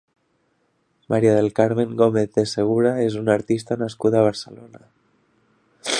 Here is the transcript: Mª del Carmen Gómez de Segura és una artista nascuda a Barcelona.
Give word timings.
Mª 1.13 1.33
del 1.35 1.49
Carmen 1.59 1.93
Gómez 2.01 2.33
de 2.39 2.47
Segura 2.55 2.95
és 3.03 3.19
una 3.21 3.35
artista 3.39 3.81
nascuda 3.83 4.21
a 4.21 4.25
Barcelona. 4.31 4.83